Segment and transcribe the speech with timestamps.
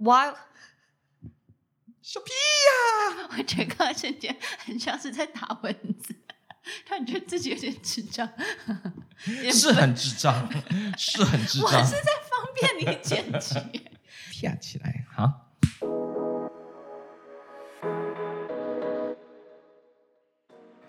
[0.00, 0.34] While
[2.00, 4.34] 小屁呀、 我觉得刚瞬间
[4.64, 6.14] 很像是在打蚊子，
[6.88, 8.26] 突然觉得自己有点智障，
[9.52, 10.48] 是很智障，
[10.96, 11.66] 是很智障。
[11.70, 13.54] 我是在方便你剪辑，
[14.40, 15.46] 啪起来哈。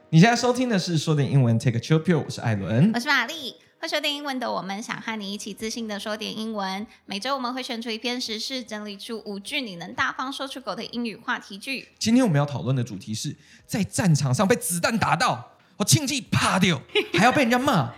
[0.09, 3.55] 你现在收听的是说点英文，Take a chill pill，我是艾伦，我是玛丽。
[3.81, 6.85] 会说点英文的我们，想和你一起自信的说点英文。
[7.07, 11.87] 每周我们会选出一篇时事，整理出五句你能大方说出口的英语话题句。
[11.97, 16.79] 今天我们要讨论的主题是在战场上被子弹打到，我庆忌怕掉，
[17.17, 17.91] 还要被人家骂。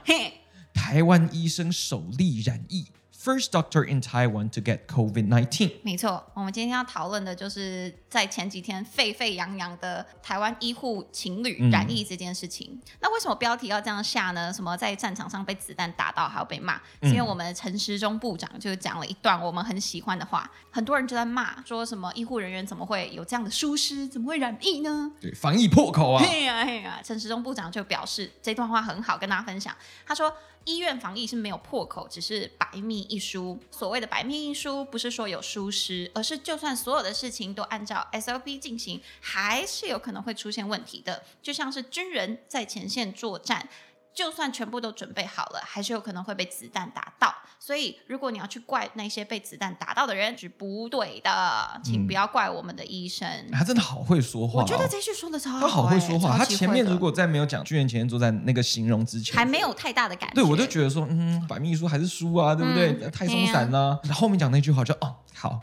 [0.74, 2.86] 台湾医生首例染疫。
[3.24, 5.76] First doctor in Taiwan to get COVID-19。
[5.82, 12.72] 没错，我们今天要讨论的就是在前几天沸沸扬扬的台湾医护情侣染疫这件事情。
[12.74, 14.52] 嗯、那为什么标题要这样下呢？
[14.52, 16.76] 什么在战场上被子弹打到还要被骂？
[17.02, 25.10] 是因为我们的陈时中部长就讲了一段我们很喜欢的话，很多人就在骂，说什么医护人员怎么会有这样的疏失，怎么会染疫呢？
[25.22, 26.22] 对，防疫破口啊！
[26.22, 27.00] 嘿呀嘿呀！
[27.02, 29.74] 陈时中部长就表示这段话很好，跟大家分享。
[30.06, 30.36] 他说。
[30.66, 33.60] 医院防疫是没有破口，只是百密一书。
[33.70, 41.24] 所谓的白面一书，不是说有疏失，而是就算所有的事情都按照 SLB 进行，还是有可能会出现问题的。
[41.42, 43.70] 就像是军人在前线作战。
[44.14, 47.34] 就算全部都准备好了，还是有可能会被子弹打到。
[47.60, 53.26] 所以，如果你要去怪那些被子弹打到的人是不对的，请不要怪我们的医生。
[53.26, 55.62] 嗯、他真的好会说话、哦，我觉得这句说的超好、欸。
[55.62, 60.36] 他好会说话，他前面如果在没有讲军人前线作战那个形容之前，还没有太大的感觉。
[60.36, 62.92] 对，我就觉得说，嗯，百密一疏还是疏啊，对不对？
[63.02, 64.00] 嗯、太松散了、啊。
[64.10, 65.62] 啊、后面讲那句话就哦，好，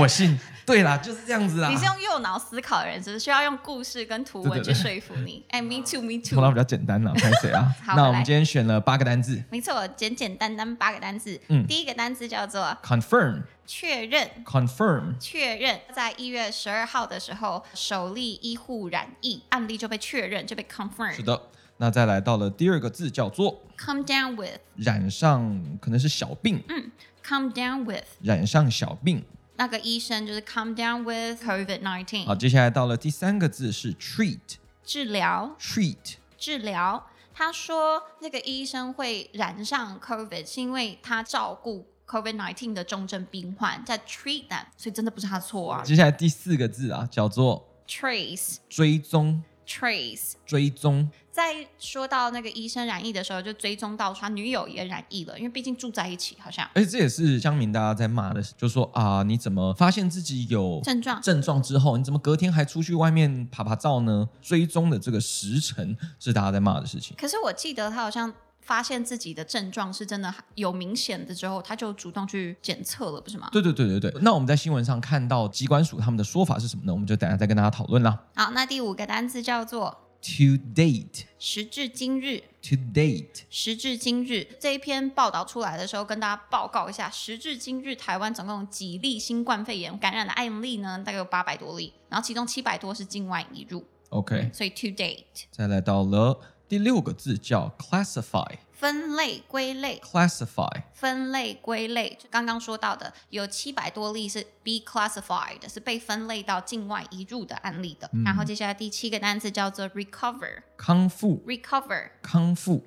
[0.00, 0.38] 我信。
[0.64, 1.68] 对啦，就是这样子啊。
[1.68, 5.44] 你是用右脑思考的人，只是需要用故事跟图文去说服你。
[5.50, 6.36] 哎，me too，me too。
[6.36, 7.70] 头脑比较简单了，看谁啊？
[7.84, 9.42] 好，那我们今天选了八个单字。
[9.50, 11.38] 没错，简简单单八个单字。
[11.48, 14.30] 嗯，第一个单字叫做 confirm，确认。
[14.46, 15.78] confirm，确认。
[15.92, 21.12] 在一月十二号的时候，首例医护染疫案例就被确认，就被 confirm。
[21.12, 21.38] 是的，
[21.76, 26.62] 那再来到了第二个字叫做 come down with，染上可能是小病。
[26.68, 26.90] 嗯
[27.30, 29.24] ，come down with，染上小病。
[29.56, 32.24] 那个医生就是 come down with COVID nineteen。
[32.26, 34.38] 好，接下来到了第三个字是 treat，
[34.82, 35.54] 治疗。
[35.60, 37.06] treat，治疗。
[37.32, 45.82] 他说那个医生会染上 COVID 是因为他照顾 COVID nineteen 的重症病患，在 treat them，所以真的不是他错啊。
[45.84, 49.42] 接下来第四个字啊，叫做 trace，追踪。
[49.70, 51.08] trace，追踪。
[51.30, 56.68] 在说到那个医生染疫的时候，就追踪到他女友也染疫了，因为毕竟住在一起，好像。
[56.74, 61.22] 而且这也是乡民大家在骂的，就说啊，你怎么发现自己有症状？
[61.22, 64.28] 症状之后，你怎么隔天还出去外面爬爬照呢？
[64.42, 67.16] 追踪的这个时程是大家在骂的事情。
[67.16, 73.48] 可是我记得他好像发现自己的症状是真的有明显的之后，他就主动去检测了，不是吗？
[73.52, 74.20] 对对对对对。
[74.22, 76.92] 那我们在新闻上看到机关署他们的说法是什么呢？
[76.92, 78.26] 我们就等下再跟大家讨论啦。
[78.34, 80.06] 好，那第五个单词叫做。
[80.22, 82.42] To date，时至今日。
[82.60, 90.98] To date，时至今日这一篇报道出来的时候，跟大家报告一下，时至今日台湾总共有几例新冠肺炎感染的案例呢？
[90.98, 93.82] 大概有八百多例，然后其中七百多是境外移入。
[94.10, 95.24] OK，所以 to date。
[95.50, 96.38] 再来到了
[96.70, 98.58] 第六个字叫 classify。
[98.70, 108.08] 分类归类，classify，分类归类，就刚刚说到的，有七百多例是 be classified，是被分类到境外移入的案例的。
[108.12, 112.86] 嗯、然后接下来第七个单词叫做 recover，康复，recover，康复。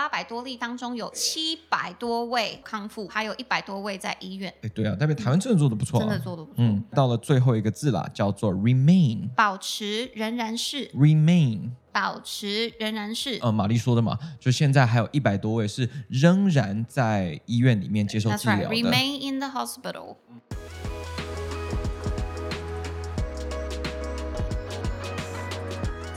[0.00, 4.50] 八百多例当中有七百多位康复，还有一百多位在医院。
[4.62, 6.54] 哎，对啊，代表台湾真的做的不错、啊，真的做的不错。
[6.56, 13.38] 嗯，到了最后一个字啦，叫做 remain，保持仍然是 remain，保持仍然是。
[13.42, 18.74] 呃，玛丽说的嘛，就现在还有一百多位是仍然在医院里面接受治疗的。
[18.74, 20.16] That's right, remain in the hospital.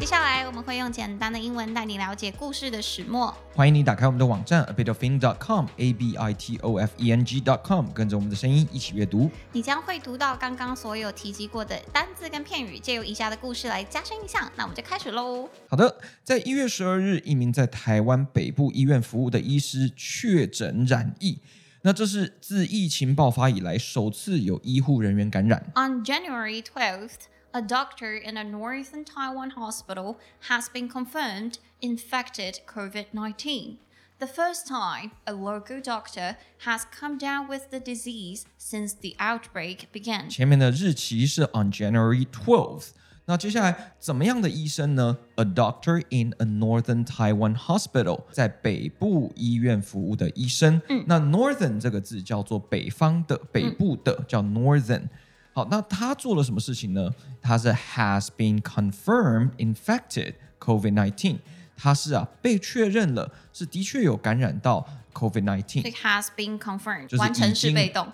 [0.03, 3.33] 接下来我们会用简单的英文带你了解故事的始末。
[3.55, 9.31] 欢迎你打开我们的网站 abitofeng.com，a b i t o f e n g.com，跟着我们的声音一起阅读。
[9.53, 14.51] 你将会读到刚刚所有提及过的单字跟片语，借由以下的故事来加深印象。
[14.57, 15.47] 那我们就开始喽。
[15.69, 21.39] 好的，在一月十二日，一名在台湾北部医院服务的医师确诊染疫，
[21.83, 25.71] 那这是自疫情爆发以来首次有医护人员感染。
[25.75, 27.29] On January twelfth.
[27.52, 30.16] A doctor in a northern Taiwan hospital
[30.48, 33.78] has been confirmed infected COVID-19.
[34.18, 39.86] The first time a local doctor has come down with the disease since the outbreak
[39.92, 40.28] began.
[40.28, 42.90] 前面的日期是 on January 12th，
[43.24, 45.16] 那接下来怎么样的医生呢？
[45.36, 50.82] A doctor in a northern Taiwan hospital，在北部医院服务的医生。
[50.88, 55.08] 嗯，那 northern 这个字叫做北方的、北部的，嗯、叫 northern。
[55.53, 57.09] 好，那他做了什么事情呢？
[57.41, 61.37] 他是 has been confirmed infected COVID-19。
[61.75, 65.81] 他是啊被确认了，是的确有感染到 COVID-19。
[65.81, 68.11] It has been confirmed，完成式被动。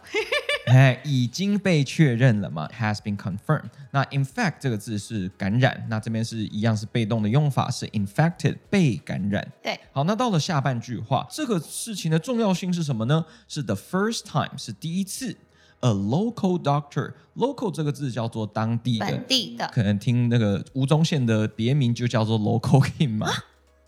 [0.66, 3.70] 哎，已经被确认了嘛？Has been confirmed。
[3.92, 9.52] 那 infect 这个字是感染，那这边是一样是被动的用法，是 infected 被感染。
[9.62, 13.26] 对，好，那到了下半句话，这个事情的重要性是什么呢？
[13.48, 15.38] 是 the first time，是第一次。
[15.82, 23.28] A local doctor，local 这个字叫做当地的，本地的，可能听那个吴宗宪的别名就叫做 local king 嘛。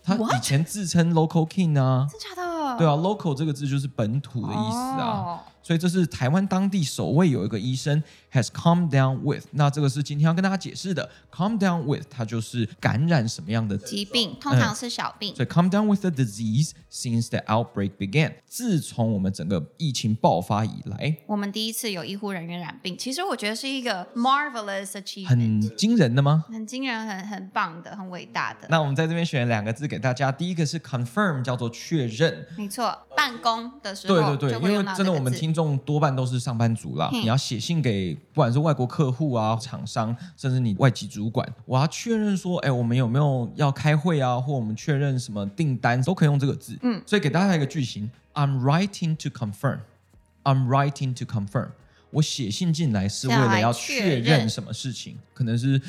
[0.02, 2.78] 他以前自称 local king 啊，真假的？
[2.78, 5.24] 对啊，local 这个字就是本土的意思啊。
[5.26, 11.08] 哦所以这是台湾当地首位有一个医生 has come down with，那这个是今天要跟大家解释的。
[11.30, 15.32] come down with，它就是感染什么样的疾病，通常是小病。
[15.34, 26.44] 嗯、所以 come down with the disease since the outbreak began，自从我们整个疫情爆发以来，我们第一次有医护人员染病，其实我觉得是一个 marvelous achievement，很惊人的吗？
[26.48, 28.66] 很惊人，很很棒的，很伟大的。
[28.68, 35.42] 那我们在这边选两个字给大家，第一个是 confirm，叫做确认，没错，办公的时候对对对，因为真的我们听。
[35.42, 46.78] 听众多半都是上班族啦，你要写信给不管是外国客户啊、厂商，甚至你外籍主管，我要确认说，哎，我们有没有要开会啊，或我们确认什么订单，都可以用这个字。
[46.82, 49.80] 嗯，所以给大家一个句型：I'm writing to confirm.
[50.44, 51.68] I'm writing to confirm.
[52.10, 55.80] 我写信进来是为了要确认什么事情，可能是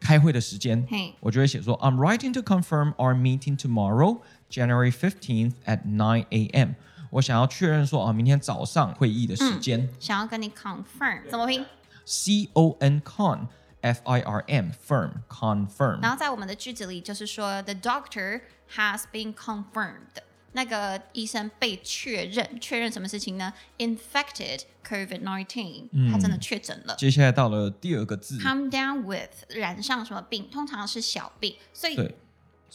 [0.00, 0.84] 开会的时间，
[1.20, 4.18] 我就会写说：I'm writing to confirm our meeting tomorrow,
[4.51, 6.71] January fifteenth at nine a.m.
[7.11, 9.81] 我想要确认说啊，明天早上会议的时间。
[9.81, 11.65] 嗯、想要跟你 confirm 怎么拼？
[12.05, 13.47] C O N con
[13.81, 16.01] F I R M firm confirm。
[16.01, 18.41] 然后在我们的句子里就是说，the doctor
[18.75, 20.21] has been confirmed。
[20.53, 23.53] 那个医生被确认，确认什么事情呢？
[23.77, 26.95] Infected COVID-19，、嗯、他真的确诊了。
[26.95, 30.49] 接下来到了第二个字，come down with 染上什么病？
[30.49, 32.15] 通常是小病，所以对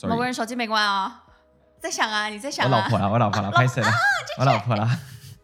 [0.02, 1.25] 某个人手机没关啊、哦。
[1.26, 1.26] 哦。
[1.88, 3.89] 在想啊，你在想、啊、我老婆啦，我老婆啦， 拍谁了？
[4.39, 5.00] 我老婆啦，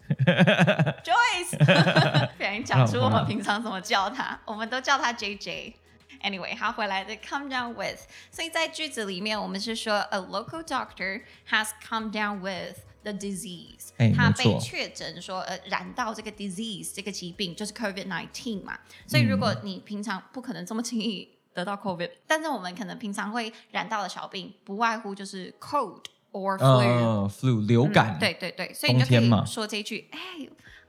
[1.01, 1.56] Joyce，
[2.36, 5.75] 不然讲出我们平常怎么叫她，我们都叫她 JJ。
[6.22, 8.00] Anyway，他回来的 come down with，
[8.30, 25.54] 所以在句子里面，我们是说 a local doctor has come down with the disease，、欸、他被确诊说呃染到这个 disease 这个疾病就是 COVID nineteen 嘛，所以如果你平常不可能这么轻易得到 COVID，、嗯、但是我们可能平常会染到的小病，不外乎就是
[25.60, 26.04] cold。
[26.33, 30.19] Or flu，uh, flu 流感、嗯，对对对，所以你就可以说这一句，哎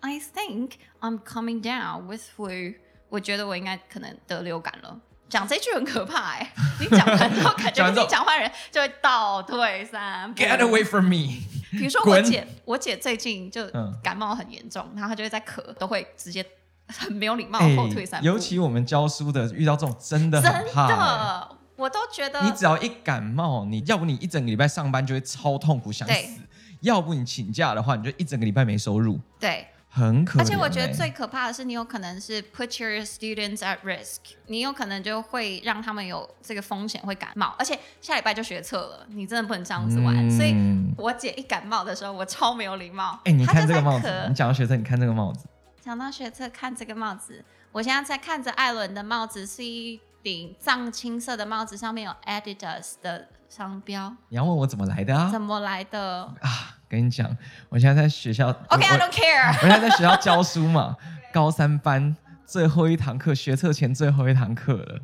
[0.00, 2.75] ，I think I'm coming down with flu，
[3.08, 4.99] 我觉得我应该可能得流感了。
[5.29, 10.41] 讲这句很可怕哎， 你讲完之后感觉你讲话人就会倒退三步。
[10.41, 11.43] Get away from me！
[11.73, 13.67] 比如说我姐，我姐最近就
[14.02, 16.44] 感冒很严重，然后她就会在咳，都会直接
[16.87, 18.26] 很没有礼貌后退三步。
[18.26, 20.88] 尤其我们教书的遇到这种真的很怕。
[20.88, 21.54] 真的。
[21.76, 26.41] 我都觉得，你只要一感冒，你要不你一整个礼拜上班就会超痛苦想死，
[26.81, 30.43] 要不你请假的话，你就一整个礼拜没收入，对，很可怜。
[30.43, 40.15] 而且我觉得最可怕的是，你有可能是 put your students at risk，你有可能就会让他们有这个风险会感冒，而且下礼拜就学测了，你真的不能这样子玩。
[40.17, 40.55] 嗯、所以
[40.97, 43.19] 我姐一感冒的时候，我超没有礼貌。
[43.25, 45.47] 哎、欸，你看这个帽子，你讲到学测，你看这个帽子，
[45.81, 50.01] 讲到学测，看这个帽子，我现在在看着艾伦的帽子是一。
[50.24, 54.16] 顶藏青色的帽子上面有 Adidas 的商标。
[54.31, 55.31] 你要问我怎么来的啊？
[55.31, 56.78] 怎么来的啊？
[56.88, 57.36] 跟你讲，
[57.69, 58.48] 我现在在学校。
[58.48, 59.54] OK，I don't care。
[59.62, 60.96] 我现在在学校教书嘛，
[61.31, 62.16] 高三班
[62.46, 65.02] 最后一堂课，学测前最后一堂课了，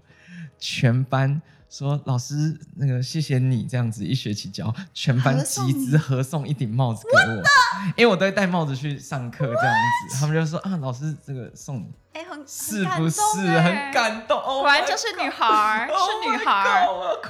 [0.58, 1.42] 全班。
[1.68, 7.36] 说老师，那个谢谢你这样子一学期教，全班集资合送一顶帽子给我，
[7.96, 9.74] 因为我都会戴帽子去上课这样
[10.10, 13.21] 子，他们就说啊，老师这个送你，哎，很是不是
[13.61, 14.43] 很感动？
[14.43, 16.88] 果然就是女孩，是女孩，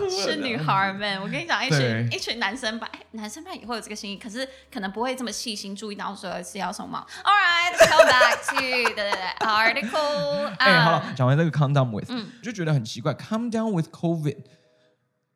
[0.09, 1.21] 是女孩们。
[1.21, 7.07] 我跟你讲，一群一群男生吧，哎，男生吧也会有这个心意，可是可能不会这么细心注意到说是要送猫。
[7.23, 8.57] All right, go back to
[8.95, 9.11] the
[9.47, 10.55] article。
[10.59, 14.39] 哎，好了，讲完这个 calm down with，嗯，就觉得很奇怪，calm down with COVID。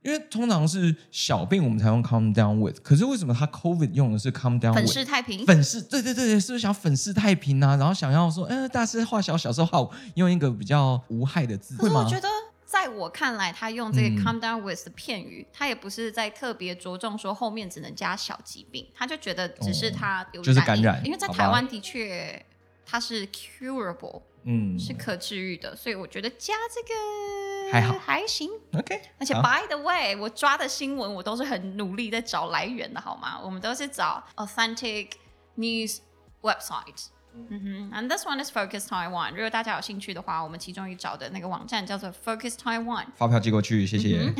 [0.04, 4.74] 因为通常是小病我们才用 calm down with，可是为什么他 COVID 用的是 calm down with？
[4.74, 5.46] 粉饰太平。
[5.46, 7.74] 粉饰，对对对对，是不是想粉饰太平啊？
[7.76, 11.74] 然后想要说，呃，大事化小，小事化无，用一个比较无害的字。
[11.78, 12.28] 可是我觉得，
[12.66, 21.00] 在我看来，他用这个 “come down with 的片语，嗯、他也不是在特别着重说后面只能加小疾病，他就觉得只是他有、哦、就是感染。
[21.04, 22.44] 因为在台湾的确
[22.84, 24.20] 它是 curable。
[24.44, 28.50] 嗯，是可治愈的，所以我觉得加这个还好还行。
[28.74, 33.40] OK，而且 by the way，我抓的新闻我都是很努力在找来源的，好吗？
[33.42, 35.12] 我们都是找 authentic
[35.56, 35.98] news
[36.42, 37.06] website。
[37.50, 39.30] 嗯哼，and this one is Focus Taiwan。
[39.30, 43.04] 如果大家有兴趣的话，我们其中一找的那个网站叫做 Focus Taiwan。
[43.16, 44.18] 发票寄过去，谢谢。
[44.20, 44.34] 嗯、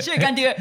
[0.00, 0.56] 谢谢干爹。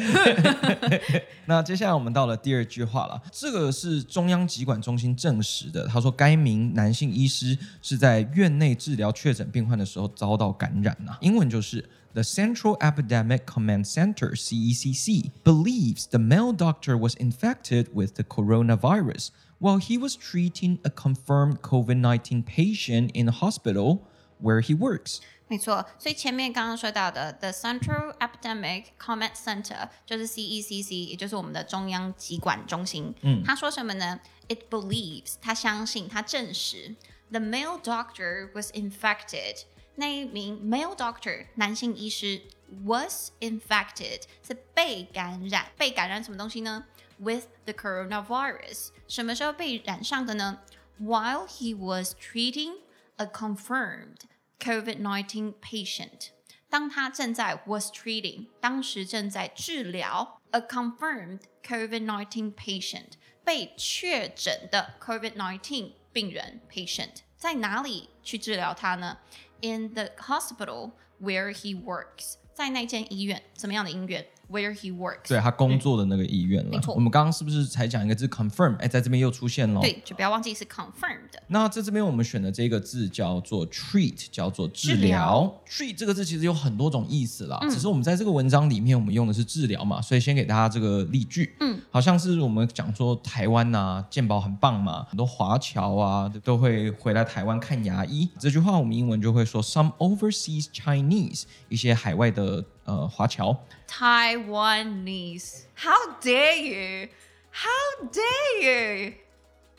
[1.46, 5.88] 那接下来我们到了第二句话了，这个是中央疾管中心证实的。
[5.88, 11.18] 他说，该名男性医师是在院内治疗确诊病患的时候遭到感染呐。
[11.22, 11.88] 英文就是。
[12.14, 19.79] The Central Epidemic Command Center (CECC) believes the male doctor was infected with the coronavirus while
[19.79, 24.01] he was treating a confirmed COVID-19 patient in a hospital
[24.41, 25.21] where he works.
[25.49, 33.15] 没错，所以前面刚刚说到的 The Central Epidemic Command Center 就是 CECC，也就是我们的中央疾管中心。
[33.21, 34.21] 嗯，他说什么呢？
[34.49, 36.97] It believes，他相信，他证实，
[37.31, 39.65] the male doctor was infected。
[39.97, 42.41] 那一名 male doctor 男性医师
[42.85, 46.87] was infected 是被感染，被感染什么东西呢
[47.19, 50.61] ？With the coronavirus 什么时候被染上的呢？
[51.01, 52.79] While he was treating
[53.17, 54.21] a confirmed
[54.59, 56.31] COVID-19 patient，
[56.69, 63.13] 当他正在 was treating 当时正在治疗 a confirmed COVID-19 patient
[63.45, 69.19] 被确诊的 COVID-19 病人 patient 在哪里去治疗他呢？
[69.61, 76.70] In the hospital where he works，在那间医院，什么样的医院 ？Where he works，对他工作的那个医院了。
[76.72, 78.78] 没错，我们刚刚是不是才讲一个字 confirm？
[78.78, 79.82] 哎，在这边又出现了。
[79.82, 81.18] 对，就不要忘记是 confirmed。
[81.48, 84.98] 那在这边我们选的这个字叫做 treat，叫做治疗。
[84.98, 91.56] 治疗 treat 这个字其实有很多种意思啦，嗯、只是我们在这个文章里面我们用的是治疗嘛，所以先给大家这个例句。
[91.60, 98.30] 嗯，好像是我们讲说台湾呐、啊，健保很棒嘛，很多华侨啊都会回来台湾看牙医。
[98.40, 102.64] 这句话我们英文就会说 some overseas Chinese，一些海外的。
[102.87, 103.65] 呃，华侨。
[103.87, 105.65] Taiwanese.
[105.77, 107.09] How dare you?
[107.51, 109.15] How dare you?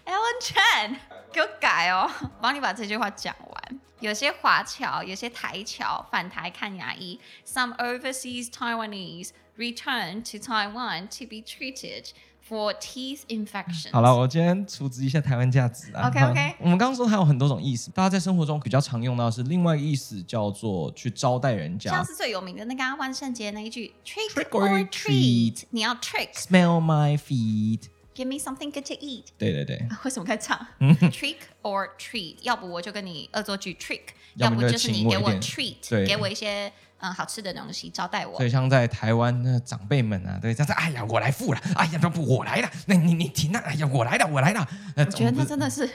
[0.06, 0.98] Ellen Chen，
[1.32, 3.80] 给我改哦，帮你把这句话讲完。
[4.00, 7.20] 有些华侨，有些台侨返台看牙医。
[7.46, 12.12] Some overseas Taiwanese return to Taiwan to be treated.
[12.49, 13.93] For teeth infections。
[13.93, 16.09] 好了，我今天出资一下台湾价值啊。
[16.09, 16.55] OK OK。
[16.61, 21.91] 我们刚刚说它有很多种意思，大家在生活中比较常用到的是另外一个意思，叫做去招待人家。
[21.91, 26.33] 像是最有名的那个万圣节那一句 Trick or treat，你要 trick。
[26.33, 27.83] Smell my feet。
[28.15, 29.25] Give me something good to eat。
[29.37, 29.87] 对对对。
[30.05, 34.01] 为什么可以唱？Trick or treat，要不我就跟你恶作剧 trick，
[34.37, 36.73] 要不就是你给我 treat，给我一些。
[37.01, 38.37] 嗯，好吃的东西招待我。
[38.37, 44.67] 所以像在台湾那长辈们啊，对，这样子，哎呀，我来付了，哎呀，不不，我来了，那你你停了，哎呀，我来了，我来了。
[44.97, 45.89] 我觉得他真的是。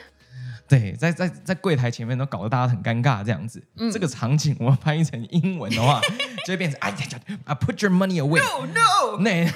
[0.73, 3.63] 对，在在在柜台前面都搞得大家很尴尬，这样子。
[3.77, 6.01] 嗯、这个场景我们翻译成英文的话，
[6.47, 9.19] 就会变成哎呀呀啊，Put your money away。No no。
[9.21, 9.47] 那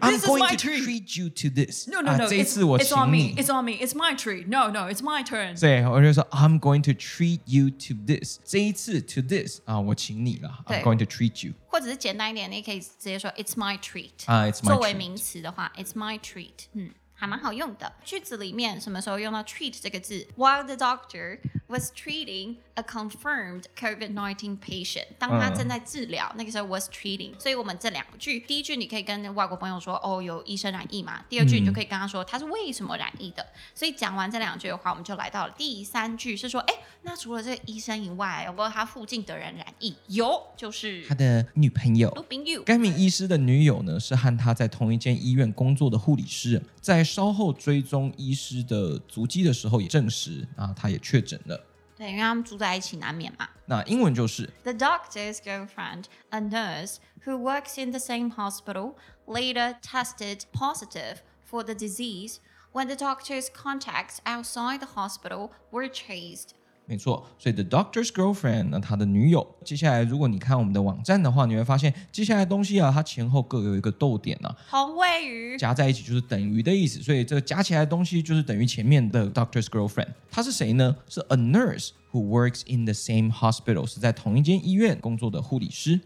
[0.00, 2.28] I'm going to treat you to this。No no no。
[2.28, 3.34] 这一次我请你。
[3.34, 3.72] It's on me.
[3.72, 4.46] It's my treat.
[4.46, 4.90] No no.
[4.90, 5.58] It's my turn。
[5.58, 8.38] 对，我就说 I'm going to treat you to this。
[8.44, 10.64] 这一次 to this 啊，我请你了。
[10.66, 11.54] I'm going to treat you。
[11.68, 14.10] 或者是简单一点，你可以直接说 It's my treat。
[14.26, 14.68] 啊，It's my。
[14.68, 16.66] 作为名词的话，It's my treat。
[16.72, 16.90] 嗯。
[17.27, 17.91] 蛮好用的。
[18.03, 27.31] 句子里面什么时候用到 treat 这个字？While the doctor was treating a confirmed COVID-19 patient，当他正在治疗，嗯、那个时候 was treating。
[27.39, 31.23] 所以我们这两句，第一句你可以跟外国朋友说，哦，有医生染疫嘛。
[31.27, 33.45] 第二句你就可以跟他说，他是为什么染疫的。
[33.73, 39.95] 所以讲完这两句的话，我们就来到了第三句，是说，哎，那除了这个医生以外，有没有他附近的人染疫？
[40.09, 42.11] 有，就是他的女朋友。
[42.29, 42.61] 朋友。
[42.63, 47.03] 该名医师的女友呢，是和他在同一间医院工作的护理师，在。
[47.15, 51.57] 稍后追踪医师的足迹的时候，也证实啊，他也确诊了。
[51.96, 53.48] 对，因为他们住在一起，难免嘛。
[53.66, 58.94] 那英文就是 The doctor's girlfriend, a nurse who works in the same hospital,
[59.26, 62.38] later tested positive for the disease
[62.72, 66.54] when the doctor's contacts outside the hospital were traced.
[66.87, 69.45] 没错，所以 the doctor's girlfriend，那他的女友。
[69.63, 77.01] 接下来，如果你看我们的网站的话，你会发现接下来东西啊，它前后各有一个逗点呢、啊，同位语加在一起就是等于的意思。
[77.01, 80.09] 所以这个加起来的东西就是等于前面的 doctor's girlfriend。
[80.29, 80.95] 她是谁呢？
[81.09, 85.99] 是 a nurse who works in the same hospital，是在同一间医院工作的护理师。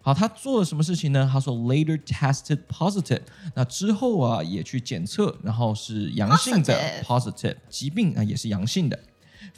[0.00, 1.28] 好，他做了什么事情呢？
[1.32, 3.22] 他说 later tested positive，
[3.54, 8.98] 那之后啊也去检测，然后是阳性的 positive, positive 疾病啊也是阳性的。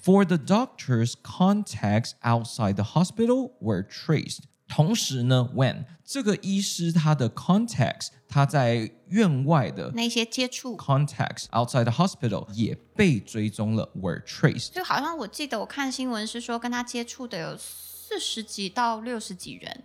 [0.03, 4.41] For the doctor's contacts outside the hospital were traced.
[4.69, 14.71] 同时呢，when 这个医师他的 contacts，他在院外的那些接触 contacts outside the hospital 也被追踪了，were traced。
[14.71, 19.85] 就好像我记得我看新闻是说，跟他接触的有四十几到六十几人。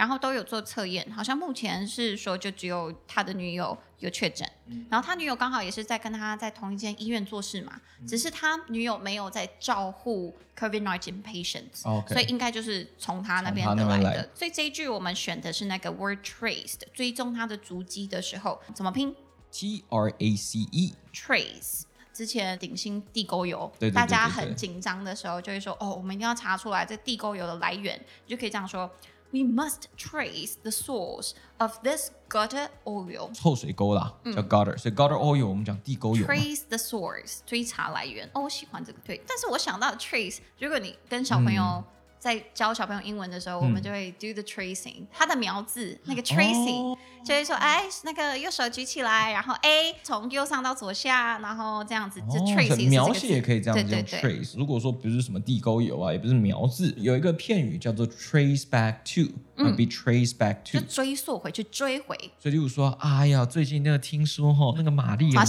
[0.00, 14.04] 然后都有做测验，好像目前是说就只有他的女友有确诊，嗯、然后他女友刚好也是在跟他在同一间医院做事嘛，嗯、只是他女友没有在照护 COVID-19 patients，、哦 okay、所以应该就是从他那边得来的。
[14.04, 19.14] 来所以这一句我们选的是那个 word traced，追踪他的足迹的时候怎么拼
[19.52, 21.82] ？T R A C E trace。
[22.14, 28.90] 之前鼎新地沟油，对对对对对大家很紧张的时候就会说哦，我们一定要查出来这地沟油的来源，你就可以这样说。
[29.31, 33.33] We must trace the source of this gutter oil。
[33.33, 36.25] 臭水沟啦，叫 gutter，、嗯、所以 gutter oil 我们讲地沟油。
[36.25, 38.29] Trace the source，追查来源。
[38.33, 39.21] 哦，我喜欢这个，对。
[39.27, 41.83] 但是我想到 trace，如果你跟小朋友、嗯。
[42.20, 52.90] 在教小朋友英文的时候，嗯、我们就会 do the tracing，它的苗字那个 tracing，、哦、就会说，哎，那个右手举起来，然后 A 从右上到左下，然后这样子，就 tracing、哦。
[52.90, 54.20] 描写也可以这样子用 trace。
[54.20, 59.32] 对对对，如果说不是什么地沟油啊，也不是苗字，有一个片语叫做 trace back to。
[59.64, 62.16] 嗯，be traced back to，就追溯回去，追回。
[62.38, 65.44] 所以，例如说，哎呀，最近那个听说哈，那个玛丽，她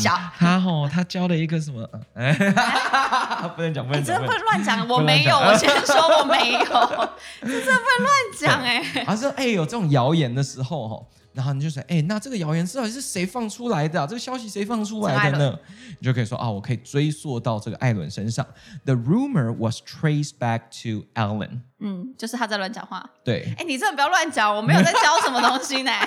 [0.60, 1.88] 哈，她交了一个什么？
[2.14, 2.34] 哎，
[3.56, 4.88] 不能讲，不能讲，你真的不能乱讲。
[4.90, 6.60] 我没有，我先说我没有，
[7.42, 9.06] 你真的不能乱讲哎。
[9.08, 11.06] 而是哎有这种谣言的时候哈。
[11.34, 14.06] 然后你就说，哎，那这个谣言到底是谁放出来的啊？
[14.08, 15.60] 这个消息谁放出来的呢？
[16.00, 18.46] 你就可以说啊，我可以追溯到这个艾伦身上。
[18.86, 21.62] The rumor was traced back to Alan。
[21.80, 23.10] 嗯，就是他在乱讲话。
[23.24, 23.54] 对。
[23.58, 25.92] 哎，你真的不要乱讲，我没有在教什么东西呢。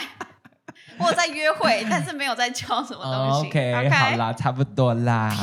[0.97, 3.49] 我在约会，但是没有在教什么东西。
[3.49, 5.35] OK，好啦，差不多啦。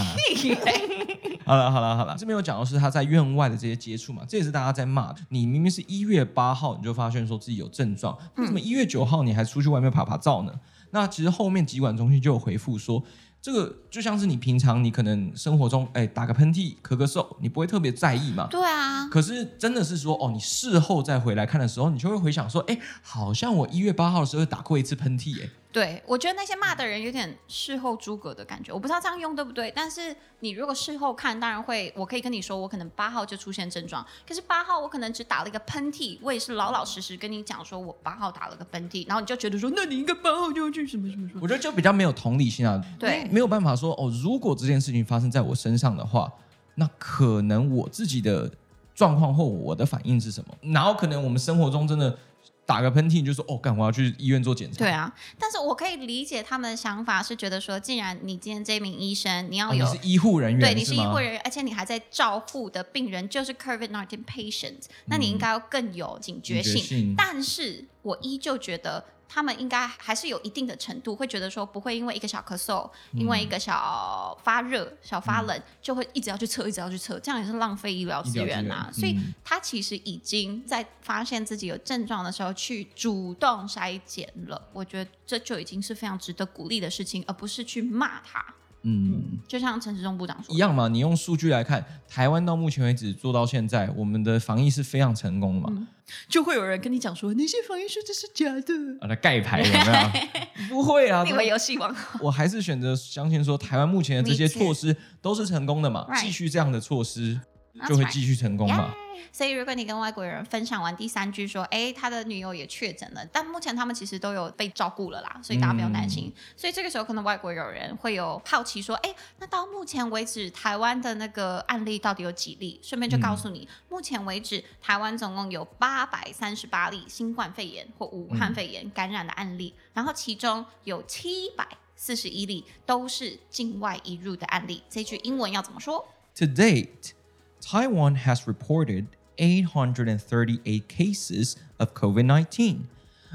[1.46, 5.20] 好了好了好了，这边有讲到是他在院外的这些接触嘛，这也是大家在骂的。
[5.30, 10.54] 你明明是一月八号你就发现说自己有症状，为什么一月九号你还出去外面爬爬照呢？
[10.92, 13.04] 那其实后面疾管中心就有回复说。
[13.44, 18.46] 这个就像是你平常你可能生活中哎打个喷嚏咳咳嗽，你不会特别在意嘛？
[18.52, 19.08] 对啊。
[19.10, 25.50] 可是真的是说哦，你事后再回来看的时候，你就会回想说，哎，好像我一月八号的时候打过一次喷嚏，哎。
[25.72, 29.72] 对，我觉得那些骂的人有点事后诸葛的感觉，我不知道这样用对不对。
[29.74, 41.40] 但是你如果事后看，当然会，我可以跟你说，我可能八号就出现症状，可是八号我可能只打了一个喷嚏，我也是老老实实跟你讲说我八号打了个喷嚏，然后你就觉得说，那你应该八号就要去什么什么什么。
[41.42, 46.30] 我觉得就比较没有同理心啊，对，没有办法说哦，如果这件事情发生在我身上的话，
[46.76, 48.52] 那可能我自己的
[48.94, 50.74] 状况或我的反应是什么？
[50.74, 52.18] 然后可能我们生活中真的。
[52.66, 54.78] 打个喷嚏你就说哦，干我要去医院做检查。
[54.78, 66.74] 对啊，但是我可以理解他们的想法，是觉得说，既然你今天这名医生，你要有、哦、你是医护人员，对，你是医护人员，而且你还在照护的病人就是 COVID-19 patient，那你应该要更有警觉性。
[66.74, 67.16] 嗯、警觉性。
[67.18, 69.04] 但是我依旧觉得。
[69.34, 78.90] 他们应该还是有一定的程度，会觉得说不会因为一个小咳嗽，嗯、因为一个小发热、小发冷，嗯、就会一直要去测，一直要去测，这样也是浪费医疗资源啊。
[78.92, 84.62] 所以他其实已经在发现自己有症状的时候去主动筛检了。
[84.74, 88.44] 我觉得这就已经是非常值得鼓励的事情，而不是去骂他。
[88.84, 90.88] 嗯，就像陈时中部长说一样嘛。
[90.88, 95.68] 你用数据来看，台湾到目前为止做到现在，我们的防疫是非常成功的嘛。
[95.72, 95.88] 嗯、
[96.28, 100.68] 就会有人跟你讲说，那些防疫数字是假的，把它盖牌有没有？
[100.70, 101.96] 不会啊，你以为游戏王？
[102.20, 107.40] 我还是选择相信说，台湾目前的这些措施都是成功的嘛，继续这样的措施。
[107.88, 108.94] 就会继续成功嘛。
[109.32, 116.26] 所以，如果你跟外国人分享完第三句说，哎，他的女友也确诊了，但目前他们其实都有被照顾了啦，所以大家不用担心。
[116.36, 122.80] 嗯、所以这个时候，可能外国友人会有好奇说，哎，那到目前为止，台湾的那个案例到底有几例？
[122.84, 134.84] 顺便就告诉你，嗯、目前为止，台湾总共有八百三十八例新冠肺炎或武汉肺炎感染的案例，嗯、然后其中有七百四十一例都是境外移入的案例。
[134.90, 136.06] 这句英文要怎么说
[136.36, 137.12] ？To date.
[137.61, 139.07] Taiwan has reported
[139.39, 142.89] 838 cases of COVID 19,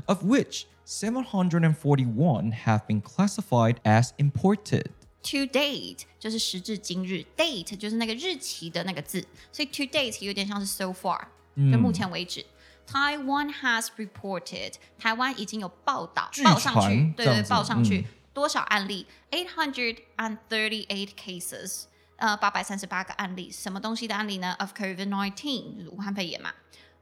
[0.08, 4.92] of which 741 have been classified as imported.
[5.24, 11.20] To date 就是时至今日，date 就是那个日期的那个字，所以 to date 有点像是 so far，
[11.56, 12.42] 就目前为止。
[12.42, 12.48] 嗯、
[12.88, 19.06] Taiwan has reported，台湾已经有报道报上去，对对，报上去、嗯、多少案例？
[19.30, 21.84] 838 cases。
[22.17, 26.51] 呃，八百三十八个案例，什么东西的案例呢？Of COVID-19，就是武汉肺炎嘛。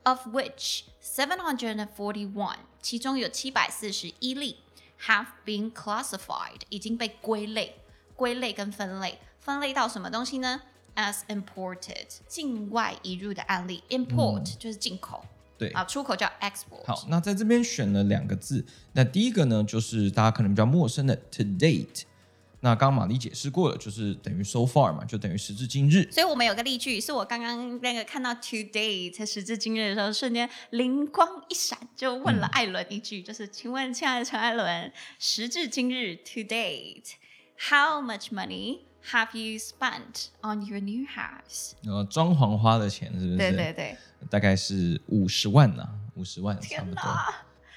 [0.02, 4.56] Of which seven hundred and forty-one，其中有七百四十一例
[5.06, 7.76] have been classified，已经被归类，
[8.16, 10.62] 归类跟分类，分类到什么东西呢
[10.96, 13.82] ？As imported，境外移入的案例。
[13.90, 15.24] Import、嗯、就是进口，
[15.56, 16.84] 对啊，出口叫 export。
[16.86, 22.02] 好，那在这边选了两个字，那第一个呢，就是大家可能比较陌生的 to date。
[22.64, 26.10] 那刚刚玛丽解释过了，就是等于 so far 嘛，就等于时至今日。
[26.10, 38.78] 所以我们有个例句，是我刚刚那个看到 today 才时至今日的时候，瞬间灵光一闪，就问了艾伦一句，嗯、就是请问亲爱的陈艾伦，时至今日 to date，how much money
[39.10, 41.72] have you spent on your new house？
[41.84, 43.36] 呃，装潢花的钱是不是？
[43.36, 43.98] 对对对，
[44.30, 47.02] 大概是五十万呐，五十万差不多。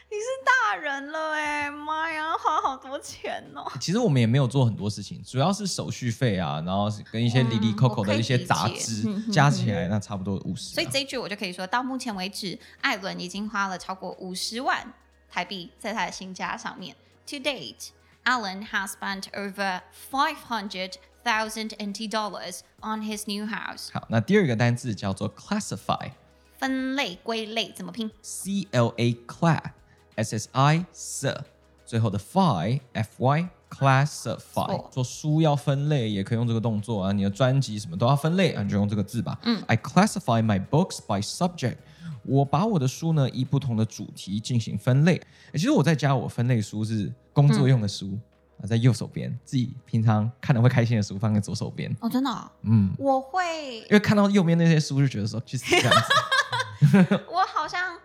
[0.10, 3.70] 你是大人了哎，妈呀，花好多钱哦！
[3.80, 10.74] 其实我们也没有做很多事情，主要是手续费啊，然后跟一些哩哩扣扣的一些杂支、嗯、 加起来，那差不多五十。
[10.74, 14.94] 所以这一句我就可以说到目前为止，艾伦已经花了超过五十万
[15.30, 16.96] 台币在他的新家上面。
[17.28, 17.90] To date,
[18.24, 20.94] Alan has spent over five hundred
[21.26, 23.90] thousand NT dollars on his new house。
[23.92, 26.12] 好，那第二个单字叫做 classify，
[26.58, 29.72] 分类归类怎么拼？C L A class。
[30.18, 31.44] S S I S，
[31.86, 37.12] 最后的 Fy F Y classify，做书要分类也可以用这个动作啊。
[37.12, 39.38] 你的专辑什么都要分类啊，你就用这个字吧。
[39.44, 41.78] 嗯，I classify my books by subject。
[42.24, 45.22] 我把我的书呢，以不同的主题进行分类。
[45.54, 48.18] 其实我在家我分类书是工作用的书
[48.62, 51.96] 啊，在右手边，自己平常看的会开心的书放在左手边。
[52.02, 52.50] 哦，真的哦？
[52.64, 57.20] 嗯，我会，因为看到右边那些书就觉得说，其实这样子。
[57.32, 57.98] 我好像。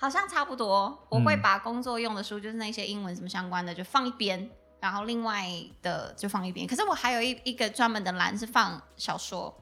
[0.00, 4.48] 好像差不多，我会把工作用的书，就是那些英文什么相关的，就放一边，
[4.80, 5.46] 然后另外
[5.82, 6.66] 的就放一边。
[6.66, 9.54] 可是我还有一一个专门的栏是放小说，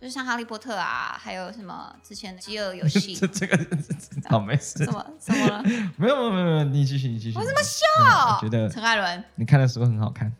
[0.00, 3.14] 就是像哈利波特啊，还有什么之前的饥饿游戏。
[3.18, 3.58] 这这个
[4.30, 4.84] 好没事。
[4.84, 5.60] 怎么怎么了？
[5.98, 7.36] 没有没有没有没有，你继续你继续。
[7.36, 7.84] 我这么笑？
[7.98, 10.32] 嗯、我觉得陈艾伦，你看的书很好看。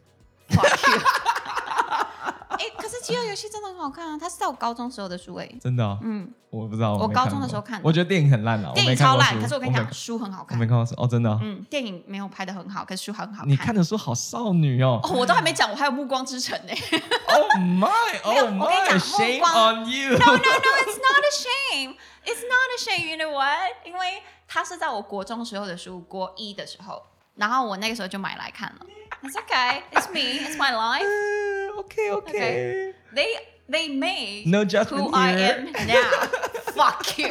[3.10, 4.18] 饥饿游戏真的很好看啊！
[4.18, 13.48] 它是在我高中时候的书诶，真的，嗯，我不知道，我高中的时候看的，我觉得电影很烂了，电影超烂，可是我跟你讲，书很好看，我没看过书哦，真的，嗯，电影没有拍的很好，可是书很好看。
[13.48, 16.72] 你看的书好少女哦，我都还没讲，我还有暮光之城呢。
[17.30, 23.72] Oh my，Oh my，Shame on you！No No No，It's not a shame，It's not a shame，You know what？
[23.84, 27.02] 因为它是在我国中时候的书，国一的时候，
[27.36, 28.86] 然后我那个时候就买来看了。
[29.22, 31.06] It's okay，It's me，It's my life。
[31.78, 32.94] OK OK。
[33.14, 33.26] They
[33.70, 36.28] They made no judgment who I am now.
[36.74, 37.28] Fuck you.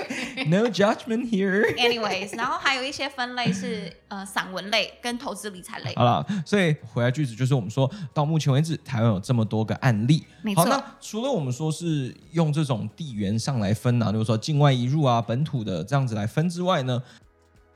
[0.47, 1.65] No judgment here.
[1.75, 5.93] Anyways，然后还有一些分类是呃散文类跟投资理财类。
[5.95, 10.23] 好了，所以回来句子就是我们说到目前为止，台湾有这么多个案例。
[10.41, 10.63] 没错。
[10.63, 17.03] 好，那除了我们说是用这种地缘上来分啊，就是说境外移入啊、本土的这样子来分之外呢？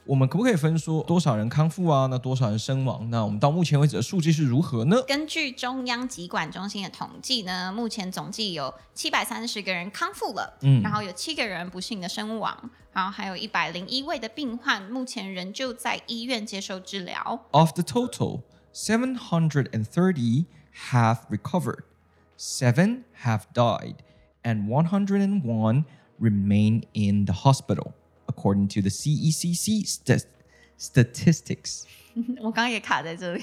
[0.06, 2.08] 我们可不可以分说多少人康复啊？
[2.08, 3.10] 那多少人身亡？
[3.10, 5.02] 那我们到目前为止的数据是如何呢？
[5.08, 17.39] 根据中央疾管中心的统计呢，目前总计有七百三十个人康复了，嗯，然后有七个人不幸的身亡，然后还有一百零一位的病患目前仍旧在医院接受治疗。
[17.52, 18.42] Of the total,
[18.74, 20.46] seven hundred and thirty
[20.92, 21.84] have recovered,
[22.38, 23.96] seven have died,
[24.44, 25.86] and one hundred and one
[26.20, 27.94] remain in the hospital.
[28.33, 30.24] According to the CECC st
[30.79, 31.85] statistics，
[32.38, 33.42] 我刚刚也卡在这里。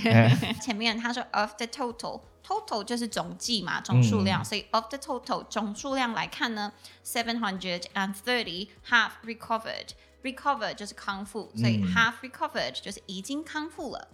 [0.62, 6.72] 前面他说 of the total，total 就是总计嘛，总数量，嗯、所以 of the total 总数量来看呢，
[7.04, 14.08] seven hundred and thirty have recovered。recover 就是康复，所以 have recovered 就是已经康复了。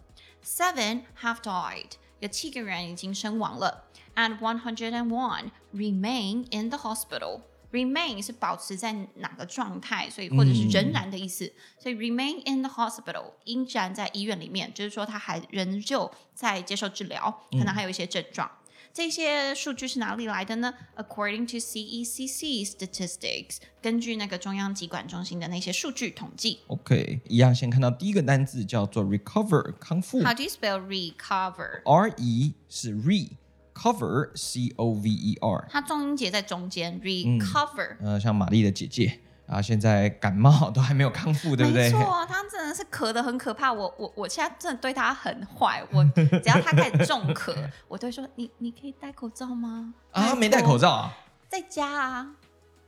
[0.43, 3.85] Seven have died，有七个人已经身亡了。
[4.15, 7.41] And one hundred and one remain in the hospital。
[7.76, 11.44] Remain 是保持在哪个状态，所以或者是仍然的意思。
[11.44, 18.50] 嗯、所以 remain in the hospital 依然在医院里面，就是说他还仍旧在接受治疗，可能还有一些症状。
[18.50, 26.60] 嗯、这些数据是哪里来的呢？According to CECC statistics，根据那个中央疾管中心的那些数据统计。
[26.68, 30.22] OK，一样先看到第一个单字叫做 recover 康复。
[30.22, 33.32] How do you spell recover？R E 是 re。
[33.76, 36.98] Cover C O V E R，它重音节在中间。
[37.02, 41.84] Recover，嗯、呃，像玛丽的姐姐啊，现在感冒都还没有康复，对不对？
[41.84, 43.70] 没错，她真的是咳得很可怕。
[43.70, 45.84] 我我我现在真的对她很坏。
[45.92, 47.54] 我 只要她开始重咳，
[47.86, 49.92] 我都会说你你可以戴口罩吗？
[50.12, 51.14] 啊，没戴口罩啊，
[51.46, 52.30] 在家啊，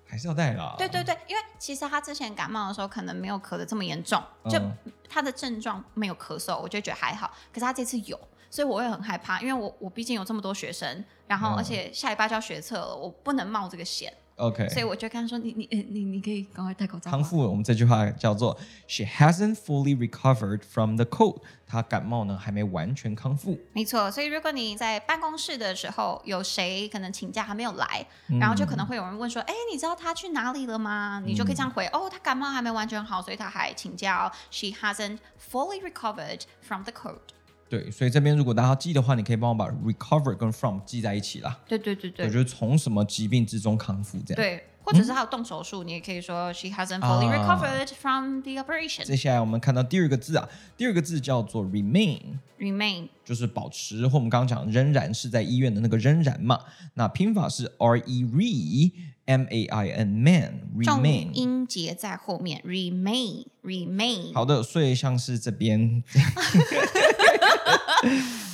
[0.06, 0.74] 还是要戴啦。
[0.78, 4.58] 对对对，因为其实她之前感冒的时候可能没有咳得这么严重，就
[5.06, 7.30] 她的症状没有咳嗽，我就觉得还好。
[7.52, 8.18] 可是她这次有。
[8.50, 14.12] 所以我会很害怕，因为我我毕竟有这么多学生，然后而且下礼拜就要学测了，我不能冒这个险。
[14.36, 18.56] OK，所以我就跟他说：“你你你你可以赶快戴口罩。”康复，我们这句话叫做
[18.86, 21.42] “She hasn't fully recovered from the cold”。
[21.66, 23.58] 她感冒呢还没完全康复。
[23.72, 34.32] 没错，所以如果你在办公室的时候，有谁可能请假还没有来，嗯、然后就可能会有人问说：“哎，你知道他去哪里了吗？”你就可以这样回：“嗯、哦，他感冒还没完全好，所以他还请假。
[34.52, 35.18] ”She hasn't
[35.50, 37.34] fully recovered from the cold。
[37.68, 41.58] 对，所以这边如果大家要记的话，你可以帮我把 recover 跟 from 记在一起啦。
[41.66, 44.36] 对对对对，我觉得从什么疾病之中康复这样。
[44.36, 49.04] 对，或者是他有动手术，嗯、你也可以说 she hasn't fully recovered from the operation。
[49.04, 52.38] 接下来我们看到第二个字啊，第二个字叫做 remain。
[52.58, 56.58] remain 就是保持，或我们刚刚讲仍然是在医院的那个仍然嘛。
[56.94, 58.92] 那拼法是 r e re
[59.27, 64.33] m a i n man remain，重音节在后面 remain remain。
[64.33, 66.03] 好的，所以像是这边。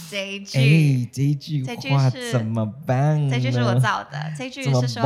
[0.09, 3.29] 这一句，哎，这一句话怎么办？
[3.29, 4.33] 这句是我造的。
[4.35, 5.03] 这句是说，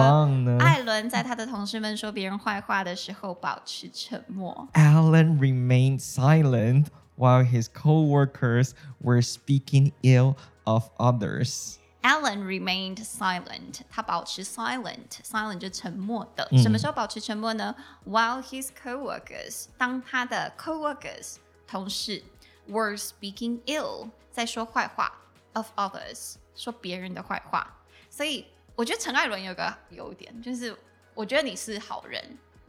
[0.59, 4.69] 艾伦在他的同事们说别人坏话的时候保持沉默。
[4.73, 6.85] Alan remained silent
[7.17, 11.75] while his coworkers were speaking ill of others.
[12.02, 13.80] Alan remained silent.
[13.90, 16.48] 他保持 silent，silent 就沉默的。
[16.62, 17.74] 什么时候保持沉默呢？
[18.04, 22.22] 嗯，While his coworkers，当他的 coworkers 同事。
[22.70, 25.10] were speaking ill，在说坏话
[25.54, 27.78] of others，说别人的坏话。
[28.10, 30.76] 所以我觉得陈艾伦有个优点，就是
[31.14, 32.22] 我觉得你是好人，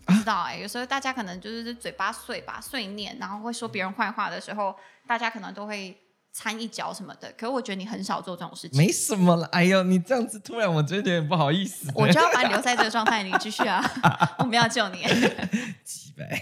[0.06, 4.74] 不知道哎、欸，有时候大家可能就是嘴巴碎吧，碎念，然后会说别人坏话的时候，
[5.06, 6.02] 大家可能都会
[6.40, 7.30] 掺一脚什么的。
[7.38, 9.46] 可是我觉得你很少做这种事情，没什么了。
[9.48, 13.84] 哎呦，你这样子突然我真的有点不好意思，我就要把你留在这个状态，你继续啊，
[14.40, 15.04] 我们要救你。
[15.84, 16.42] 几百。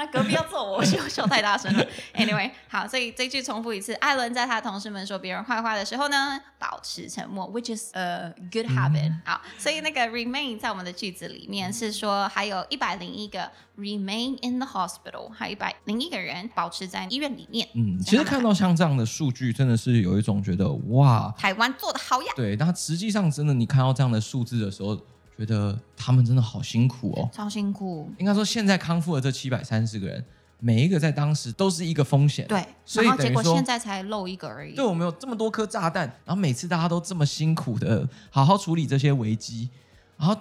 [0.00, 1.86] 完了，隔壁要揍我，我笑笑太大声了。
[2.14, 3.92] Anyway，好，所以这句重复一次。
[3.94, 9.08] 艾伦在他同事们说别人坏话的时候呢，保持沉默，which is a good habit。
[9.08, 17.68] 嗯、好，所以那个 remain 在我们的句子里面是说，还有一百零一个 remain in the hospital，还有一百零一个人保持在医院里面。
[17.74, 22.32] 嗯，其实看到像这样的数据，真的是有一种觉得哇，台湾做的好呀。
[22.34, 24.98] 对，那实际上真的你看到这样的数字的时候。
[25.40, 28.10] 觉得他们真的好辛苦哦，超辛苦。
[28.18, 30.22] 应该说，现在康复的这七百三十个人，
[30.58, 32.46] 每一个在当时都是一个风险。
[32.46, 34.74] 对，所以结果现在才漏一个而已。
[34.74, 39.70] 对，我们有这么多颗炸弹，然后每次大家都这么辛苦的好好处理这些危机，
[40.18, 40.36] 然后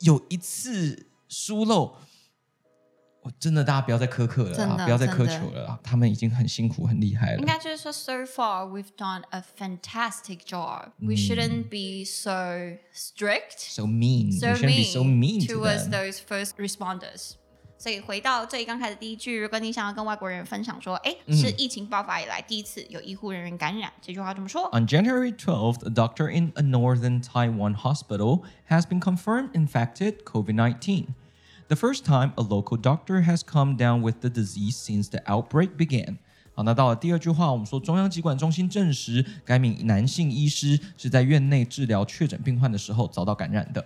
[0.00, 1.96] 有一次疏漏。
[3.23, 4.85] 我真的，大家不要再苛刻了啊！
[4.85, 5.79] 不要再苛求了啊！
[5.83, 7.39] 他们已经很辛苦、很厉害了。
[7.39, 10.91] 应该就是说，so far we've done a fantastic job.
[10.99, 17.33] We shouldn't be so strict, so mean, so mean, so mean towards those first responders.
[17.77, 24.69] 所以回到最刚开始第一句，如果你想要跟外国人分享说，哎，是疫情爆发以来第一次有医护人员感染，这句话怎么说？
[24.71, 31.07] On January 12th, a doctor in a northern Taiwan hospital has been confirmed infected COVID-19.
[31.73, 35.77] The first time a local doctor has come down with the disease since the outbreak
[35.77, 36.17] began。
[36.55, 43.85] 好，那到了第二句话，我们说中央疾管中心证实，该名男性医师是在院内治疗确诊病患的时候遭到感染的。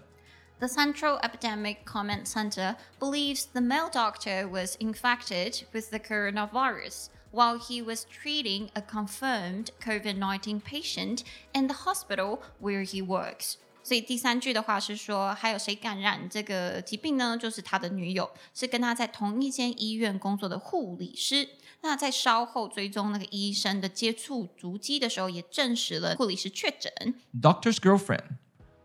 [0.60, 7.60] The Central Epidemic Command Center believes the male doctor was infected with the coronavirus while
[7.60, 13.58] he was treating a confirmed COVID-19 patient in the hospital where he works.
[13.89, 17.39] 所以第三句的话是说，还有谁感染这个疾病呢？
[17.39, 21.49] 就是他的女友，是跟他在同一间医院工作的护理师。
[21.81, 27.15] 那在稍后追踪那个医生的接触足迹的时候，也证实了护理师确诊。
[27.41, 28.25] Doctor's girlfriend,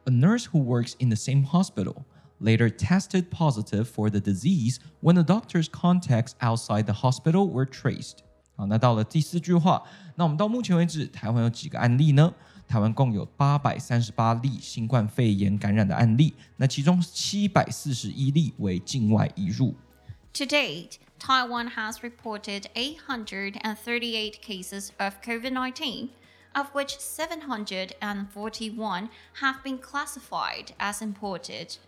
[0.05, 2.05] a nurse who works in the same hospital,
[2.39, 8.19] later tested positive for the disease when the doctor's contacts outside the hospital were traced.
[8.55, 9.83] 好，那到了第四句话，
[10.15, 12.33] 那我们到目前为止，台湾有几个案例呢？
[12.66, 19.74] 台湾共有八百三十八例新冠肺炎感染的案例，那其中七百四十一例为境外移入。
[20.34, 26.10] To date, Taiwan has reported 838 cases of COVID-19,
[26.52, 29.08] of which 741
[29.40, 31.78] have been classified as imported.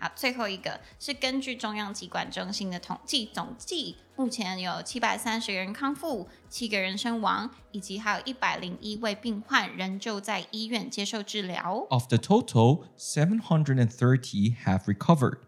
[0.00, 11.84] 好，最后一个是根据中央疾管中心的统计，总计目前有七百三十人康复，七个人身亡，以及还有一百零一位病患仍旧在医院接受治疗。
[11.90, 15.38] Of the total, seven hundred and thirty have recovered,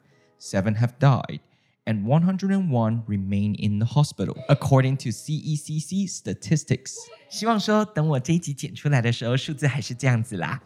[0.41, 1.39] seven have died,
[1.85, 6.97] and one hundred and one remain in the hospital, according to CECC statistics.
[7.29, 10.61] 希望说，等我这一集剪出来的时候，数字还是这样子啦。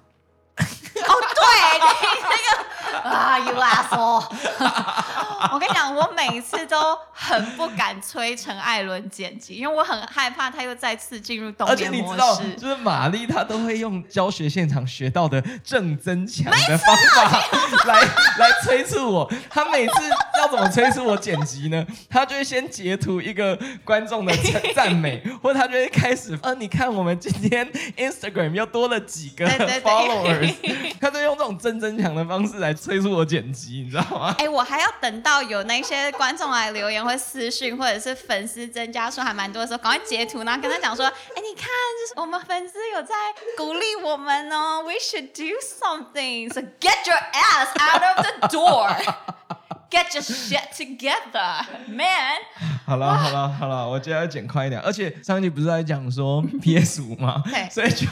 [3.14, 4.24] 啊，you asshole！
[5.53, 6.77] 我跟你讲，我每次都
[7.12, 11.85] 很不敢催陈艾伦剪辑，因为我很害怕他又再次进入动画模式。
[11.87, 17.40] 而且你知道，就是玛丽她都会用教学现场学到的正增强的方法
[17.87, 18.00] 来
[18.38, 19.31] 来催促我。
[19.50, 19.92] 他每次
[20.38, 21.87] 要怎么催促我剪辑呢？
[22.09, 24.35] 他就会先截图一个观众的
[24.74, 30.55] 赞美，或者他就会开始，呃，你看我们今天 Instagram 又多了几个 followers，
[31.00, 34.35] 他就用这种正增强的方式来催促我剪辑，你知道吗？
[34.38, 41.67] 哎，我还要等到有那些观众来留言或私讯，或者是粉丝增加数还蛮多的时候，赶快截图，然后跟他讲说，哎，你看，
[42.01, 43.14] 就是我们粉丝有在
[43.57, 49.14] 鼓励我们哦，We should do something，so get your ass out of the door。
[49.90, 52.38] Get your shit together, man！
[52.85, 54.81] 好了好了好了，我觉得要剪快一点。
[54.81, 57.42] 而且上一集不是在讲说 PS 五吗？
[57.47, 58.07] 对，所以就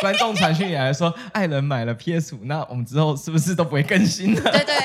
[0.00, 4.52] 观众传讯也来说，艾伦买了 PS 五，那我们之后是不是都不会更新了？
[4.52, 4.76] 对对。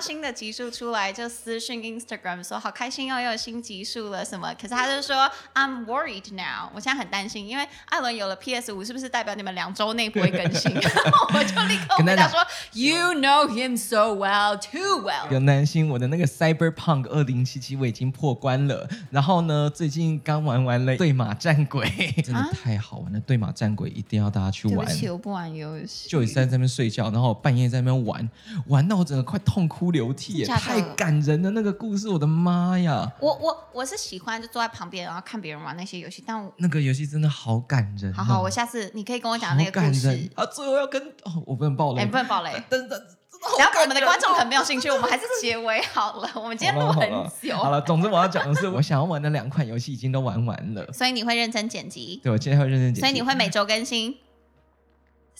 [0.00, 4.52] 新的集数出来就私信 Instagram 说好开心哦，又有新集数了什么？
[4.54, 10.72] 可是他就说 I'm worried now，我现在很担心，因为艾伦有了 PS 五，是不是代表你们两周内不会更新？
[11.34, 12.38] 我就立刻回答说
[12.72, 15.26] ，You know him so well, too well。
[15.28, 18.88] 不用担心，我的那个 Cyberpunk 二零七七我已经破关了。
[19.10, 21.88] 然后呢，最近刚玩完了对马战鬼，
[22.24, 23.20] 真的太好玩了！
[23.20, 24.86] 对马战鬼一定要大家去玩。
[24.86, 26.08] 对不起，我不玩游戏。
[26.08, 28.30] 就一直在那边睡觉，然后半夜在那边玩，
[28.66, 29.87] 玩到我整个快痛哭。
[29.90, 33.10] 流涕也太感人的那个故事，我的妈呀！
[33.20, 38.12] 我我我是喜欢就坐在旁边，然后看别人玩那些游戏，但我那个游戏真的好感人。
[38.12, 40.30] 好好，我下次你可以跟我讲那个故事。
[40.34, 42.50] 啊，最后要跟哦，我不能爆雷，欸、不能爆雷。
[42.68, 43.00] 等等，
[43.58, 46.30] 然后我们的观众很没有兴趣，我们还是结尾好了。
[46.34, 47.08] 我们今天录很
[47.40, 47.56] 久。
[47.56, 50.84] 好了，总之我要讲的是， 我想要玩的两款游戏已经都玩完了。
[50.92, 52.20] 所以你会认真剪辑？
[52.22, 53.00] 对，我今天会认真剪辑。
[53.00, 54.16] 所以你会每周更新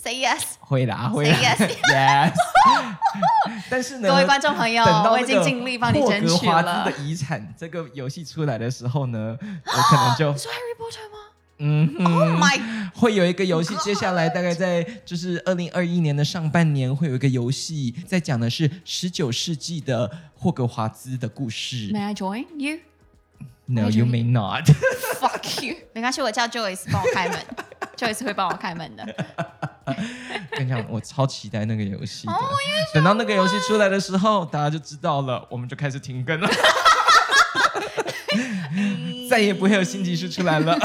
[0.00, 2.32] ？Say yes，会啦，会啦，yes。
[3.70, 6.36] 但是呢，各位观众朋友，我已经尽力帮你争取了。
[6.36, 11.18] 霍格华兹的遗产这个游戏出来的时候呢， 我可能就 你说 Harry Potter 吗？
[11.60, 12.60] 嗯，Oh my，
[12.94, 21.90] 会有一个游戏，接下来大概在就是二零二一年的上半年会有一个游戏，在讲的是十九世纪的霍格华兹的故事。
[21.92, 22.78] May I join you?
[23.66, 24.70] No, you may not.
[25.20, 25.74] Fuck you！
[25.92, 27.38] 没关系，我叫 Joyce 帮我开门
[27.96, 29.04] ，Joyce 会帮我开门的。
[30.52, 32.32] 跟你讲，我超期待那个游戏的。
[32.32, 32.42] Oh,
[32.94, 36.48] 等到那个游戏出来的时候，大家就知道了，我们就开始停更了，
[39.28, 40.78] 再也不会有新集数出来了。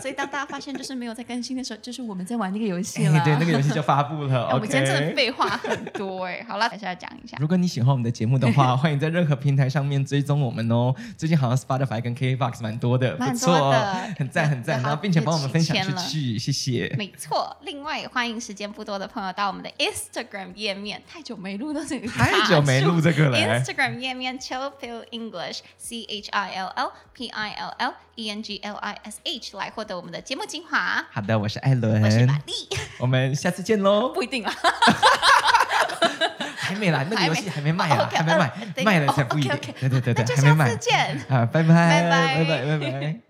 [0.00, 3.24] 所以当大家发现就是没有在更新的时候，就是我们在玩那个游戏了。
[3.24, 4.48] 对，那个游戏就发布了。
[4.52, 6.44] 我们今天真的废话很多哎。
[6.48, 7.36] 好了，还是要讲一下。
[7.40, 10.94] 如果你喜欢我们的节目的话，欢迎在任何平台上面追踪我们哦。
[11.16, 13.72] 最近好像 Spotify 跟 KKBOX 蛮多的，不错，
[14.16, 14.80] 很赞很赞。
[14.82, 16.94] 然后并且帮我们分享出去，谢谢。
[16.96, 21.02] 没错，另外也欢迎时间不多的朋友到我们的 Instagram 页面。
[21.06, 23.38] 太久没录到这个，太久没录这个了。
[23.38, 28.58] Instagram 页面 Chill Pill English，C H I L L P I L L E N G
[28.58, 32.52] L I S H 来获的我们的节目精华，好的，我是艾伦，我是玛丽，
[33.00, 34.52] 我们下次见喽， 不一定啊，
[36.56, 37.72] 还没了，那个游戏还没。
[37.72, 38.52] 卖啊，还没卖，
[38.84, 42.44] 卖了才不一定，对对对对，那就下次见，啊，拜拜，拜拜。
[42.44, 43.20] 拜拜拜拜。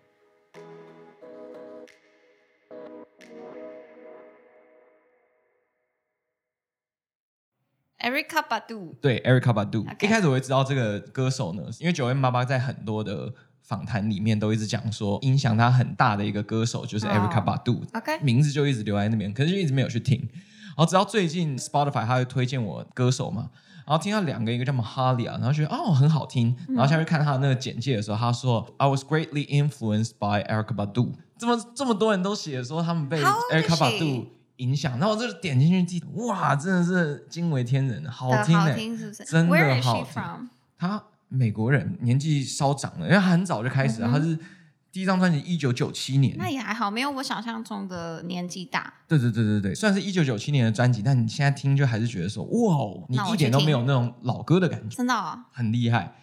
[8.00, 13.32] Erica 百度，对 Erica 百度，一开始我会知道这个歌手呢，因为九 M 妈妈在很多的。
[13.68, 20.18] 访谈里面都一直讲说，影响他很大的一个歌手就是 Erykah Badu，OK，、oh, 名字就一直留在那边，可是就一直没有去听。
[20.68, 23.50] 然后直到最近 Spotify 他会推荐我歌手嘛，
[23.86, 38.74] 然后听到两个，一个叫 Mahalia，然后觉得哦很好听，然后下去看他的那个简介的时候，他说、嗯、I was greatly influenced by Erykah Badu，这么这么多人都写说他们被 Erykah Badu 影响，然后我就点进去听，哇，真的是惊为天人，好听哎，
[39.26, 41.04] 真的好听，他。
[41.28, 44.38] 美国人年纪稍长了，因为他很早就开始了，嗯、他是
[44.90, 48.92] 第一张专辑一九九七年，那也还好，没有我想象中的年纪大。
[49.06, 56.14] 对对对对对，虽然是一九九七年的专辑，但你现在听就还是觉得说，哇，你一点都没有那种老歌的感觉，真的、哦，很厉害。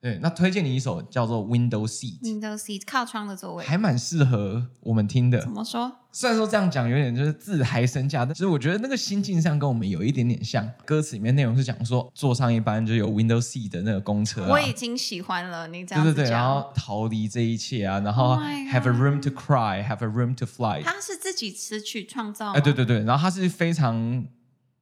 [0.00, 2.20] 对，那推荐你一首叫做 Window Seat。
[2.22, 5.38] Window Seat 靠窗的座位，还蛮适合我们听的。
[5.42, 5.92] 怎么说？
[6.10, 10.66] 虽然说这样讲有点就是自嗨身价，但是我觉得那个心境上跟我们有一点点像。
[10.86, 14.48] 歌词里面内容是讲说，坐上一班就有 Window Seat 的那个公车、啊。
[14.48, 16.14] 我已经喜欢了你这样子讲。
[16.14, 18.36] 对对对，然后逃离这一切啊，然后
[18.72, 20.82] Have a room to cry，Have a room to fly。
[20.82, 22.52] 他是自己词曲创造。
[22.52, 24.26] 哎，对对对，然后他是非常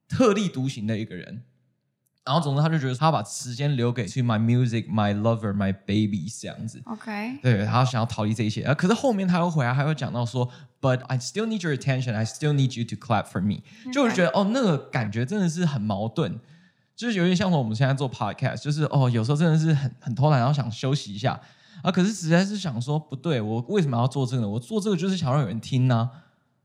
[0.07, 1.43] 特立独行的一个人。
[2.25, 6.81] 然后总之，他就觉得他要把时间留给 to my music, my lover, my baby 这样子。
[6.85, 8.63] OK，对，他想要逃离这一切。
[8.63, 10.47] 啊，可是后面他又回来，他又讲到说
[10.79, 13.63] ，But I still need your attention, I still need you to clap for me。
[13.91, 16.39] 就会觉得哦，那个感觉真的是很矛盾。
[16.95, 21.39] 就是有点像我们现在做 podcast，就是哦，有时候真的是很很偷懒，然后想休息一下
[21.81, 21.89] 啊。
[21.89, 24.47] 可是实在是想说，不对，我为什么要做这个呢？
[24.49, 26.11] 我做这个就是想让有人听呢、啊。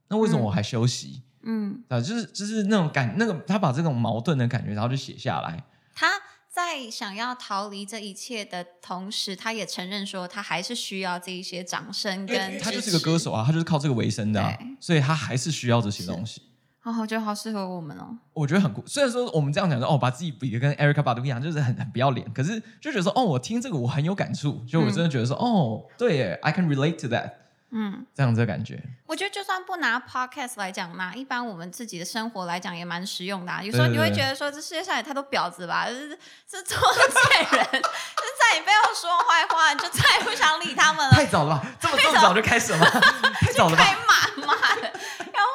[0.08, 1.22] 那为什么我还休息？
[1.44, 5.62] 嗯，啊，就是就是那种感，那个他把这种矛盾的感觉，然后就写下来。
[5.94, 6.08] 他
[6.48, 12.58] 在想要逃离这一切的同时，他也承认说，他还是需要这一些掌声跟。
[12.58, 16.42] 他就是个歌手啊，他就是靠这个为生的、啊，所以他还是需要这些东西。
[16.84, 18.16] 哦，我觉得好适合我们哦。
[18.34, 18.82] 我觉得很酷。
[18.86, 22.30] 虽然说我们这样讲说，哦，把自己比的跟 Erica Badu 一样，就是很很不要脸。
[22.32, 24.62] 可是就觉得说，哦，我听这个我很有感触。
[24.68, 27.32] 就我真的觉得说，嗯、哦，对耶，I can relate to that。
[27.76, 28.80] 嗯，这样子的感觉。
[29.06, 33.62] 我觉得就算不拿 Podcast 来讲，嘛一般我们自己的生活来讲，也蛮实用的、啊。
[33.62, 36.18] 有时候你会觉得说，这世界上也太多婊子吧， 是是
[36.48, 41.12] 这做贱人，就在你背后说坏话，你就再也不想理他们了。
[41.12, 41.66] 太早了吧？
[41.80, 42.86] 这么这么早就开始了吗？
[43.42, 43.84] 太早了吧？
[43.84, 44.82] 太满嘛的。
[44.82, 45.50] 然后。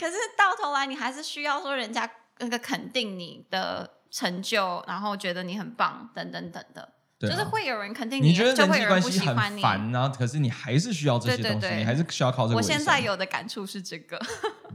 [0.00, 6.92] 可是到头来，你还是需要说人家那个肯定你的成就，然后觉得你很棒，等等等的，
[7.22, 10.08] 对啊、就是会有人肯定你，你觉得人际关系很烦啊？
[10.08, 12.56] 可是你还是需要这些东西，你还是需要靠这个。
[12.56, 14.20] 我现在有的感触是这个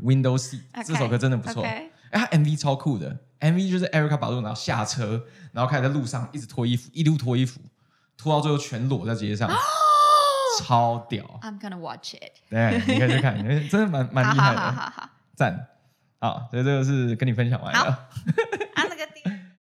[0.03, 1.89] Windows C 这首歌真的不错，哎
[2.31, 7.59] MV 超酷的，MV 就是 Erykah Badu 然后下车，然后开始在路上一直脱衣服，一路脱衣服，
[8.17, 9.49] 脱到最后全裸在街上。
[10.59, 12.31] 超屌！I'm gonna watch it。
[12.49, 13.37] 对，你可以去看，
[13.69, 15.09] 真的蛮蛮厉害的。
[15.35, 15.67] 赞，
[16.19, 18.09] 好，所以这个是跟你分享完了。